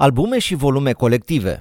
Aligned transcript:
Albume 0.00 0.38
și 0.38 0.54
volume 0.54 0.92
colective. 0.92 1.60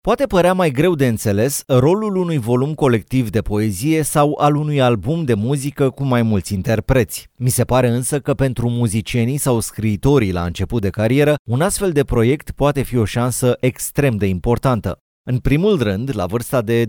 Poate 0.00 0.26
părea 0.26 0.52
mai 0.52 0.70
greu 0.70 0.94
de 0.94 1.06
înțeles 1.06 1.62
rolul 1.66 2.16
unui 2.16 2.38
volum 2.38 2.74
colectiv 2.74 3.30
de 3.30 3.40
poezie 3.40 4.02
sau 4.02 4.36
al 4.38 4.54
unui 4.54 4.80
album 4.80 5.24
de 5.24 5.34
muzică 5.34 5.90
cu 5.90 6.04
mai 6.04 6.22
mulți 6.22 6.54
interpreți. 6.54 7.28
Mi 7.36 7.48
se 7.48 7.64
pare 7.64 7.88
însă 7.88 8.20
că 8.20 8.34
pentru 8.34 8.68
muzicienii 8.68 9.36
sau 9.36 9.60
scriitorii 9.60 10.32
la 10.32 10.44
început 10.44 10.80
de 10.82 10.90
carieră, 10.90 11.34
un 11.44 11.60
astfel 11.60 11.92
de 11.92 12.04
proiect 12.04 12.50
poate 12.50 12.82
fi 12.82 12.96
o 12.96 13.04
șansă 13.04 13.56
extrem 13.60 14.16
de 14.16 14.26
importantă. 14.26 14.98
În 15.22 15.38
primul 15.38 15.82
rând, 15.82 16.10
la 16.16 16.26
vârsta 16.26 16.62
de 16.62 16.84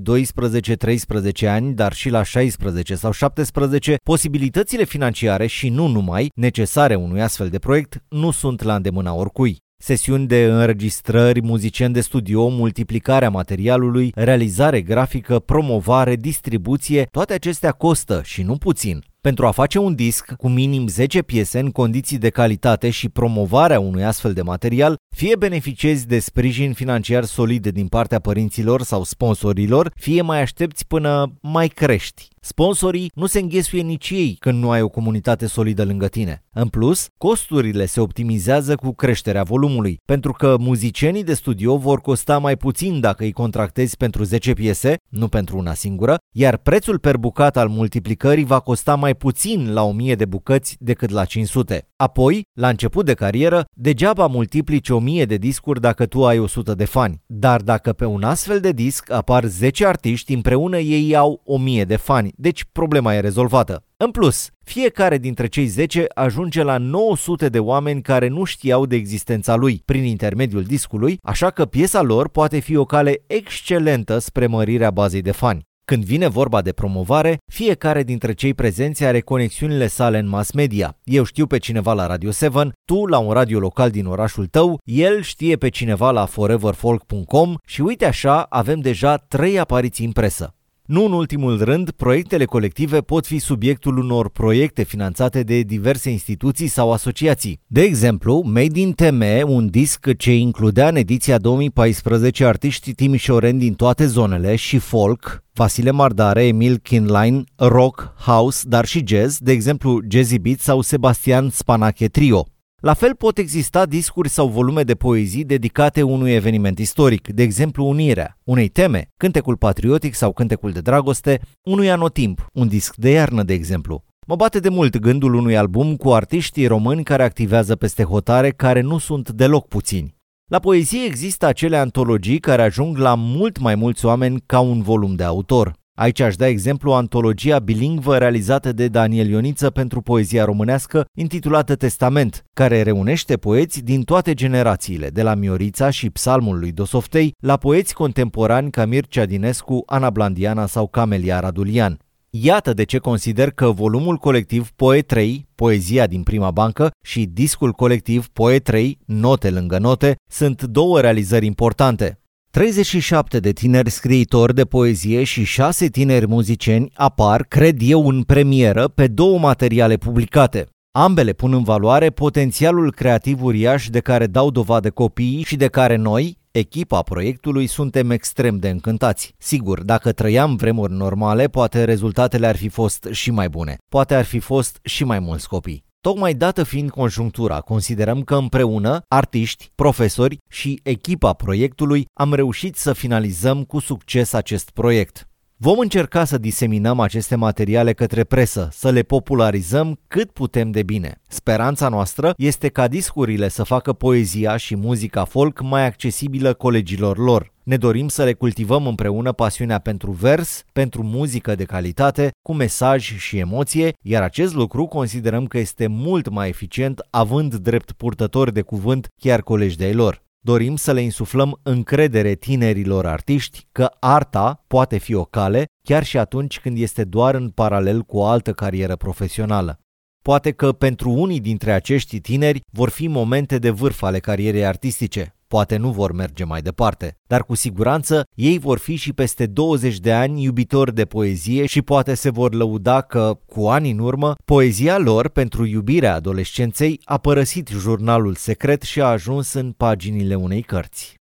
12-13 1.44 1.48
ani, 1.48 1.74
dar 1.74 1.94
și 1.94 2.10
la 2.10 2.24
16 2.24 2.96
sau 2.96 3.12
17, 3.12 3.96
posibilitățile 4.04 4.84
financiare 4.84 5.46
și 5.46 5.70
nu 5.70 5.88
numai 5.88 6.32
necesare 6.36 6.96
unui 6.96 7.22
astfel 7.22 7.50
de 7.50 7.60
proiect 7.60 8.04
nu 8.10 8.32
sunt 8.32 8.62
la 8.62 8.76
îndemâna 8.76 9.14
oricui. 9.14 9.58
Sesiuni 9.78 10.28
de 10.28 10.46
înregistrări, 10.46 11.42
muzicieni 11.42 11.94
de 11.94 12.02
studio, 12.02 12.48
multiplicarea 12.48 13.30
materialului, 13.30 14.12
realizare 14.16 14.82
grafică, 14.82 15.40
promovare, 15.40 16.16
distribuție, 16.16 17.08
toate 17.12 17.34
acestea 17.34 17.72
costă 17.72 18.22
și 18.24 18.44
nu 18.44 18.58
puțin. 18.58 19.04
Pentru 19.22 19.48
a 19.48 19.52
face 19.52 19.80
un 19.80 19.96
disc 19.96 20.34
cu 20.34 20.48
minim 20.48 20.88
10 20.88 21.22
piese 21.22 21.60
în 21.60 21.72
condiții 21.72 22.18
de 22.18 22.30
calitate 22.30 22.90
și 22.90 23.10
promovarea 23.10 23.80
unui 23.80 24.04
astfel 24.04 24.34
de 24.34 24.42
material, 24.42 24.96
fie 25.16 25.36
beneficiezi 25.36 26.08
de 26.08 26.20
sprijin 26.20 26.74
financiar 26.74 27.24
solid 27.24 27.68
din 27.68 27.88
partea 27.88 28.20
părinților 28.20 28.82
sau 28.82 29.04
sponsorilor, 29.04 29.92
fie 29.96 30.22
mai 30.22 30.42
aștepți 30.42 30.88
până 30.88 31.38
mai 31.42 31.68
crești. 31.68 32.28
Sponsorii 32.44 33.12
nu 33.16 33.26
se 33.26 33.40
înghesuie 33.40 33.82
nici 33.82 34.10
ei 34.10 34.36
când 34.40 34.62
nu 34.62 34.70
ai 34.70 34.82
o 34.82 34.90
comunitate 34.90 35.48
solidă 35.48 35.84
lângă 35.84 36.08
tine. 36.08 36.44
În 36.54 36.68
plus, 36.68 37.08
costurile 37.18 37.86
se 37.86 38.00
optimizează 38.00 38.76
cu 38.76 38.94
creșterea 38.94 39.44
volumului, 39.44 39.98
pentru 40.06 40.32
că 40.32 40.56
muzicienii 40.60 41.24
de 41.24 41.34
studio 41.34 41.78
vor 41.78 42.02
costa 42.02 42.38
mai 42.38 42.58
puțin 42.58 43.00
dacă 43.00 43.24
îi 43.24 43.32
contractezi 43.32 43.98
pentru 43.98 44.24
10 44.24 44.54
piese, 44.54 44.96
nu 45.10 45.28
pentru 45.28 45.58
una 45.58 45.74
singură, 45.74 46.18
iar 46.36 46.58
prețul 46.58 47.00
per 47.00 47.18
bucat 47.18 47.58
al 47.58 47.68
multiplicării 47.68 48.46
va 48.46 48.60
costa 48.60 48.96
mai 48.96 49.16
puțin 49.16 49.74
la 49.74 49.84
1000 49.84 50.16
de 50.16 50.26
bucăți 50.26 50.76
decât 50.80 51.10
la 51.10 51.26
500. 51.26 51.88
Apoi, 51.96 52.42
la 52.54 52.70
început 52.70 53.06
de 53.06 53.14
carieră, 53.14 53.66
degeaba 53.74 54.28
multiplici 54.28 54.90
1000 54.90 55.26
de 55.26 55.38
discuri 55.38 55.82
dacă 55.82 56.06
tu 56.06 56.26
ai 56.26 56.40
100 56.40 56.74
de 56.74 56.86
fani. 56.86 57.22
Dar 57.26 57.62
dacă 57.62 57.94
pe 57.94 58.06
un 58.06 58.24
astfel 58.24 58.60
de 58.60 58.72
disc 58.72 59.12
apar 59.12 59.46
10 59.46 59.86
artiști, 59.86 60.34
împreună 60.34 60.78
ei 60.78 61.16
au 61.16 61.42
1000 61.46 61.84
de 61.84 61.96
fani 61.96 62.31
deci 62.36 62.66
problema 62.72 63.16
e 63.16 63.20
rezolvată. 63.20 63.86
În 63.98 64.12
plus, 64.12 64.50
fiecare 64.64 65.18
dintre 65.18 65.48
cei 65.48 65.66
10 65.66 66.06
ajunge 66.14 66.64
la 66.64 66.78
900 66.78 67.50
de 67.50 67.60
oameni 67.60 68.02
care 68.02 68.28
nu 68.28 68.44
știau 68.44 68.86
de 68.86 68.96
existența 68.96 69.56
lui 69.56 69.82
prin 69.86 70.04
intermediul 70.04 70.64
discului, 70.64 71.18
așa 71.24 71.50
că 71.50 71.66
piesa 71.66 72.02
lor 72.02 72.30
poate 72.30 72.60
fi 72.60 72.76
o 72.76 72.86
cale 72.86 73.24
excelentă 73.28 74.18
spre 74.18 74.48
mărirea 74.48 74.92
bazei 74.92 75.22
de 75.22 75.32
fani. 75.32 75.70
Când 75.86 76.04
vine 76.04 76.28
vorba 76.28 76.62
de 76.62 76.72
promovare, 76.72 77.38
fiecare 77.52 78.04
dintre 78.04 78.34
cei 78.34 78.54
prezenți 78.54 79.04
are 79.04 79.20
conexiunile 79.20 79.88
sale 79.88 80.18
în 80.18 80.28
mass 80.28 80.52
media. 80.52 80.98
Eu 81.04 81.24
știu 81.24 81.48
pe 81.48 81.58
cineva 81.58 81.94
la 81.94 82.08
Radio 82.08 82.32
7, 82.32 82.72
tu 82.86 83.06
la 83.06 83.18
un 83.18 83.32
radio 83.32 83.60
local 83.60 83.90
din 83.90 84.06
orașul 84.06 84.46
tău, 84.46 84.80
el 84.84 85.22
știe 85.22 85.56
pe 85.56 85.70
cineva 85.70 86.12
la 86.12 86.26
foreverfolk.com 86.26 87.56
și 87.66 87.82
uite 87.82 88.06
așa 88.06 88.42
avem 88.42 88.80
deja 88.80 89.16
trei 89.16 89.60
apariții 89.60 90.06
în 90.06 90.12
presă. 90.12 90.56
Nu 90.92 91.06
în 91.06 91.12
ultimul 91.12 91.64
rând, 91.64 91.92
proiectele 91.92 92.46
colective 92.46 93.00
pot 93.00 93.26
fi 93.26 93.40
subiectul 93.40 93.98
unor 93.98 94.30
proiecte 94.30 94.84
finanțate 94.84 95.44
de 95.44 95.62
diverse 95.62 96.10
instituții 96.10 96.68
sau 96.68 96.92
asociații. 96.92 97.60
De 97.68 97.82
exemplu, 97.82 98.42
Made 98.46 98.80
in 98.80 98.92
Teme, 98.92 99.44
un 99.46 99.70
disc 99.70 100.08
ce 100.18 100.36
includea 100.36 100.88
în 100.88 100.96
ediția 100.96 101.38
2014 101.38 102.46
artiști 102.46 102.94
timișoreni 102.94 103.60
din 103.60 103.74
toate 103.74 104.06
zonele 104.06 104.56
și 104.56 104.78
folk, 104.78 105.44
Vasile 105.54 105.92
Mardare, 105.92 106.46
Emil 106.46 106.78
Kinline, 106.78 107.44
rock, 107.56 108.14
house, 108.18 108.64
dar 108.68 108.86
și 108.86 109.04
jazz, 109.06 109.38
de 109.38 109.52
exemplu 109.52 110.00
Jazzy 110.08 110.40
Beat 110.40 110.60
sau 110.60 110.82
Sebastian 110.82 111.50
Spanache 111.50 112.08
Trio. 112.08 112.46
La 112.82 112.94
fel 112.94 113.16
pot 113.16 113.38
exista 113.38 113.86
discuri 113.86 114.30
sau 114.30 114.48
volume 114.48 114.84
de 114.84 114.96
poezii 114.96 115.44
dedicate 115.44 116.02
unui 116.02 116.34
eveniment 116.34 116.80
istoric, 116.80 117.28
de 117.28 117.44
exemplu 117.44 117.86
Unirea, 117.88 118.38
unei 118.44 118.68
teme, 118.68 119.10
cântecul 119.18 119.58
patriotic 119.58 120.14
sau 120.14 120.32
cântecul 120.32 120.72
de 120.72 120.80
dragoste, 120.80 121.40
unui 121.64 121.92
anotimp, 121.92 122.48
un 122.54 122.68
disc 122.68 122.96
de 122.96 123.10
iarnă, 123.10 123.44
de 123.44 123.54
exemplu. 123.54 124.04
Mă 124.28 124.36
bate 124.36 124.60
de 124.60 124.70
mult 124.70 124.98
gândul 124.98 125.34
unui 125.34 125.58
album 125.58 125.96
cu 125.96 126.12
artiștii 126.12 126.68
români 126.68 127.04
care 127.04 127.24
activează 127.24 127.76
peste 127.76 128.04
hotare, 128.04 128.50
care 128.50 128.82
nu 128.82 128.98
sunt 128.98 129.30
deloc 129.30 129.68
puțini. 129.68 130.16
La 130.48 130.60
poezie 130.60 131.06
există 131.06 131.46
acele 131.46 131.78
antologii 131.78 132.40
care 132.40 132.62
ajung 132.62 132.98
la 132.98 133.16
mult 133.16 133.60
mai 133.60 133.76
mulți 133.76 134.06
oameni 134.06 134.44
ca 134.46 134.60
un 134.60 134.82
volum 134.82 135.16
de 135.16 135.24
autor. 135.24 135.80
Aici 135.94 136.20
aș 136.20 136.36
da 136.36 136.48
exemplu 136.48 136.92
antologia 136.92 137.60
bilingvă 137.60 138.18
realizată 138.18 138.72
de 138.72 138.88
Daniel 138.88 139.30
Ioniță 139.30 139.70
pentru 139.70 140.02
poezia 140.02 140.46
românească, 140.46 141.06
intitulată 141.18 141.76
Testament, 141.76 142.44
care 142.54 142.82
reunește 142.82 143.38
poeți 143.38 143.84
din 143.84 144.04
toate 144.04 144.34
generațiile, 144.34 145.10
de 145.10 145.22
la 145.22 145.36
Miorița 145.36 145.90
și 145.90 146.10
Psalmul 146.10 146.60
lui 146.60 146.72
Dosoftei, 146.72 147.36
la 147.40 147.58
poeți 147.58 147.94
contemporani 147.94 148.72
ca 148.72 148.86
Mircea 148.86 149.26
Dinescu, 149.26 149.84
Ana 149.86 150.10
Blandiana 150.10 150.66
sau 150.66 150.88
Camelia 150.88 151.40
Radulian. 151.40 152.00
Iată 152.30 152.74
de 152.74 152.84
ce 152.84 152.98
consider 152.98 153.52
că 153.52 153.72
volumul 153.72 154.18
colectiv 154.18 154.70
Poe 154.76 155.02
3, 155.02 155.48
Poezia 155.56 156.08
din 156.08 156.24
prima 156.24 156.52
bancă, 156.52 156.92
și 157.04 157.26
discul 157.26 157.72
colectiv 157.72 158.28
Poe 158.28 158.60
3, 158.60 159.00
Note 159.06 159.50
lângă 159.50 159.78
note, 159.78 160.16
sunt 160.30 160.64
două 160.64 161.00
realizări 161.02 161.46
importante. 161.46 162.21
37 162.52 163.40
de 163.40 163.52
tineri 163.52 163.90
scriitori 163.90 164.56
de 164.56 164.66
poezie 164.66 165.24
și 165.24 165.44
6 165.44 165.88
tineri 165.88 166.28
muzicieni 166.28 166.92
apar, 166.94 167.44
cred 167.44 167.78
eu, 167.80 168.08
în 168.08 168.24
premieră 168.24 168.88
pe 168.88 169.08
două 169.08 169.40
materiale 169.40 169.98
publicate. 169.98 170.68
Ambele 170.92 171.34
pun 171.34 171.54
în 171.54 171.64
valoare 171.64 172.10
potențialul 172.10 172.92
creativ 172.94 173.44
uriaș 173.44 173.90
de 173.90 174.00
care 174.00 174.28
dau 174.28 174.52
dovadă 174.52 174.90
copiii 174.90 175.44
și 175.44 175.56
de 175.56 175.68
care 175.68 175.96
noi, 175.96 176.38
echipa 176.52 177.02
proiectului, 177.02 177.68
suntem 177.68 178.10
extrem 178.10 178.58
de 178.58 178.70
încântați. 178.70 179.34
Sigur, 179.38 179.84
dacă 179.84 180.12
trăiam 180.12 180.56
vremuri 180.56 180.94
normale, 180.94 181.48
poate 181.48 181.84
rezultatele 181.84 182.48
ar 182.48 182.56
fi 182.56 182.70
fost 182.70 183.08
și 183.12 183.32
mai 183.32 183.50
bune. 183.50 183.78
Poate 183.90 184.16
ar 184.16 184.26
fi 184.26 184.40
fost 184.40 184.80
și 184.84 185.04
mai 185.04 185.20
mulți 185.20 185.48
copii. 185.48 185.91
Tocmai 186.02 186.34
dată 186.34 186.64
fiind 186.64 186.90
conjunctura, 186.90 187.60
considerăm 187.60 188.24
că 188.24 188.36
împreună, 188.36 189.02
artiști, 189.08 189.72
profesori 189.76 190.38
și 190.50 190.80
echipa 190.84 191.34
proiectului 191.34 192.06
am 192.14 192.34
reușit 192.34 192.76
să 192.76 192.94
finalizăm 192.94 193.64
cu 193.64 193.80
succes 193.80 194.34
acest 194.34 194.70
proiect. 194.70 195.31
Vom 195.64 195.80
încerca 195.80 196.24
să 196.24 196.38
diseminăm 196.38 197.00
aceste 197.00 197.36
materiale 197.36 197.94
către 197.94 198.24
presă, 198.24 198.70
să 198.72 198.90
le 198.90 199.02
popularizăm 199.02 200.00
cât 200.08 200.32
putem 200.32 200.72
de 200.72 200.84
bine. 200.84 201.22
Speranța 201.28 201.90
noastră 201.90 202.34
este 202.38 202.68
ca 202.70 202.88
discurile 202.88 203.48
să 203.48 203.64
facă 203.64 203.94
poezia 203.94 204.58
și 204.58 204.76
muzica 204.76 205.24
folk 205.24 205.62
mai 205.62 205.86
accesibilă 205.86 206.54
colegilor 206.54 207.18
lor. 207.18 207.54
Ne 207.64 207.78
dorim 207.78 208.08
să 208.08 208.24
le 208.24 208.34
cultivăm 208.34 208.88
împreună 208.88 209.32
pasiunea 209.32 209.80
pentru 209.80 210.12
vers, 210.12 210.64
pentru 210.74 211.04
muzică 211.04 211.56
de 211.56 211.64
calitate, 211.64 212.30
cu 212.42 212.54
mesaj 212.54 213.18
și 213.18 213.38
emoție, 213.38 213.94
iar 214.02 214.22
acest 214.22 214.54
lucru 214.54 214.86
considerăm 214.86 215.46
că 215.46 215.58
este 215.58 215.88
mult 215.88 216.30
mai 216.30 216.48
eficient 216.48 217.08
având 217.10 217.56
drept 217.56 217.92
purtători 217.92 218.54
de 218.54 218.62
cuvânt 218.62 219.08
chiar 219.22 219.42
colegi 219.42 219.78
de 219.78 219.92
lor. 219.94 220.22
Dorim 220.44 220.76
să 220.76 220.92
le 220.92 221.02
insuflăm 221.02 221.60
încredere 221.64 222.36
tinerilor 222.36 223.06
artiști 223.06 223.68
că 223.72 223.92
arta 224.00 224.64
poate 224.68 224.98
fi 224.98 225.14
o 225.14 225.26
cale, 225.26 225.66
chiar 225.84 226.04
și 226.04 226.18
atunci 226.18 226.60
când 226.60 226.78
este 226.78 227.04
doar 227.04 227.36
în 227.36 227.50
paralel 227.50 228.02
cu 228.02 228.18
o 228.18 228.26
altă 228.26 228.54
carieră 228.54 228.96
profesională. 228.96 229.80
Poate 230.24 230.52
că 230.52 230.72
pentru 230.72 231.10
unii 231.10 231.40
dintre 231.40 231.72
acești 231.72 232.20
tineri 232.20 232.62
vor 232.72 232.90
fi 232.90 233.08
momente 233.08 233.58
de 233.58 233.70
vârf 233.70 234.02
ale 234.02 234.20
carierei 234.20 234.66
artistice, 234.66 235.36
poate 235.54 235.78
nu 235.78 235.92
vor 235.92 236.12
merge 236.12 236.44
mai 236.44 236.62
departe, 236.62 237.16
dar 237.28 237.44
cu 237.44 237.56
siguranță 237.56 238.24
ei 238.36 238.60
vor 238.60 238.78
fi 238.78 238.96
și 238.96 239.14
peste 239.14 239.46
20 239.46 240.00
de 240.00 240.14
ani 240.14 240.44
iubitori 240.44 240.96
de 240.96 241.06
poezie 241.06 241.66
și 241.66 241.82
poate 241.82 242.14
se 242.14 242.30
vor 242.30 242.54
lăuda 242.54 243.02
că, 243.02 243.40
cu 243.46 243.68
ani 243.68 243.92
în 243.92 244.00
urmă, 244.00 244.36
poezia 244.46 244.98
lor 244.98 245.30
pentru 245.30 245.66
iubirea 245.66 246.16
adolescenței 246.16 247.00
a 247.04 247.18
părăsit 247.18 247.68
jurnalul 247.68 248.36
secret 248.36 248.82
și 248.82 249.02
a 249.02 249.06
ajuns 249.06 249.54
în 249.54 249.72
paginile 249.72 250.36
unei 250.36 250.62
cărți. 250.62 251.20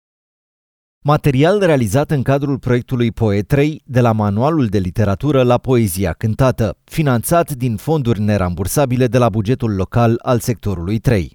Material 1.02 1.58
realizat 1.58 2.10
în 2.10 2.22
cadrul 2.22 2.58
proiectului 2.58 3.12
Poetrei, 3.12 3.82
de 3.84 4.00
la 4.00 4.12
manualul 4.12 4.66
de 4.66 4.78
literatură 4.78 5.42
la 5.42 5.58
poezia 5.58 6.12
cântată, 6.12 6.76
finanțat 6.84 7.52
din 7.52 7.76
fonduri 7.76 8.20
nerambursabile 8.20 9.06
de 9.06 9.18
la 9.18 9.28
bugetul 9.28 9.74
local 9.74 10.18
al 10.22 10.38
sectorului 10.38 10.98
3. 10.98 11.28